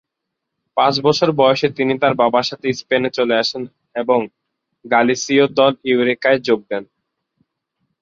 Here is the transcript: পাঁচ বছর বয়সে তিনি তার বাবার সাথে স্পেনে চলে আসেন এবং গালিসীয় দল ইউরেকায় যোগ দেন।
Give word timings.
পাঁচ 0.77 0.95
বছর 1.01 1.29
বয়সে 1.31 1.67
তিনি 1.77 1.93
তার 2.01 2.13
বাবার 2.13 2.45
সাথে 2.49 2.67
স্পেনে 2.79 3.09
চলে 3.17 3.35
আসেন 3.37 3.63
এবং 3.95 4.19
গালিসীয় 4.85 5.45
দল 5.57 5.73
ইউরেকায় 5.85 6.39
যোগ 6.47 6.59
দেন। 6.69 6.83